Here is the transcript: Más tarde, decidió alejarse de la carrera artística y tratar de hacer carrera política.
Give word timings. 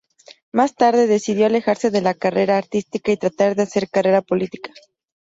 Más 0.51 0.73
tarde, 0.73 1.05
decidió 1.05 1.45
alejarse 1.45 1.91
de 1.91 2.01
la 2.01 2.15
carrera 2.15 2.57
artística 2.57 3.11
y 3.11 3.17
tratar 3.17 3.55
de 3.55 3.61
hacer 3.61 3.87
carrera 3.87 4.23
política. 4.23 4.71